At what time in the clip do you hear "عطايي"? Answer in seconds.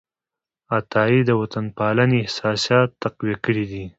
0.77-1.19